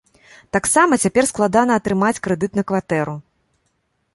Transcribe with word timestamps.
Таксама 0.55 0.93
цяпер 1.03 1.27
складана 1.31 1.77
атрымаць 1.81 2.21
крэдыт 2.29 2.51
на 2.61 2.65
кватэру. 2.73 3.15